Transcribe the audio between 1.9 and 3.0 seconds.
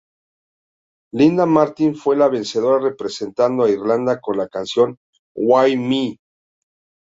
fue la vencedora